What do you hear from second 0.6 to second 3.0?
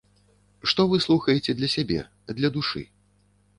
Што вы слухаеце для сябе, для душы?